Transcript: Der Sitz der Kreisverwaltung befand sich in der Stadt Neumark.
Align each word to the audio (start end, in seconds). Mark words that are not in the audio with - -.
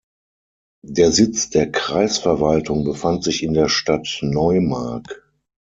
Der 0.83 1.11
Sitz 1.11 1.51
der 1.51 1.71
Kreisverwaltung 1.71 2.83
befand 2.85 3.23
sich 3.23 3.43
in 3.43 3.53
der 3.53 3.69
Stadt 3.69 4.17
Neumark. 4.23 5.31